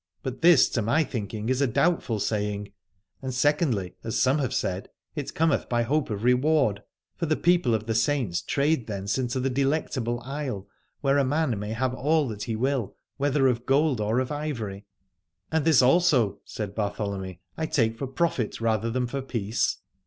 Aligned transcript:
But 0.23 0.41
this 0.41 0.67
to 0.69 0.81
my 0.81 1.03
thinking 1.03 1.47
is 1.47 1.61
a 1.61 1.67
doubtful 1.67 2.19
saying. 2.19 2.73
And 3.21 3.31
secondly, 3.35 3.93
as 4.03 4.17
some 4.19 4.39
have 4.39 4.51
said, 4.51 4.89
it 5.15 5.35
cometh 5.35 5.69
by 5.69 5.83
hope 5.83 6.09
of 6.09 6.23
reward: 6.23 6.81
for 7.17 7.27
147 7.27 7.27
Alad 7.29 7.29
ore 7.29 7.29
the 7.29 7.51
people 7.51 7.75
of 7.75 7.85
the 7.85 7.93
Saints 7.93 8.41
trade 8.41 8.87
thence 8.87 9.19
into 9.19 9.39
the 9.39 9.51
Delectable 9.51 10.19
Isle, 10.21 10.67
where 11.01 11.19
a 11.19 11.23
man 11.23 11.59
may 11.59 11.73
have 11.73 11.93
all 11.93 12.27
that 12.29 12.45
he 12.45 12.55
will, 12.55 12.95
whether 13.17 13.45
of 13.47 13.67
gold 13.67 14.01
or 14.01 14.19
ivory. 14.33 14.87
And 15.51 15.65
this 15.65 15.83
also, 15.83 16.39
said 16.45 16.73
Bartholomy, 16.73 17.39
I 17.55 17.67
take 17.67 17.95
for 17.95 18.07
profit 18.07 18.59
rather 18.59 18.89
than 18.89 19.05
for 19.05 19.21
peace. 19.21 19.77